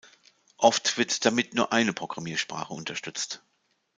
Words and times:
Oft 0.57 0.97
wird 0.97 1.25
damit 1.27 1.53
nur 1.53 1.71
eine 1.71 1.93
Programmiersprache 1.93 2.73
unterstützt. 2.73 3.43